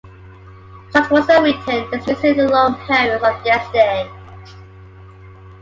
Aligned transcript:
Short 0.91 1.11
works 1.11 1.29
are 1.29 1.43
written, 1.43 1.87
dismissing 1.91 2.35
the 2.37 2.49
long 2.49 2.73
poems 2.87 3.21
of 3.23 3.45
yesterday. 3.45 4.09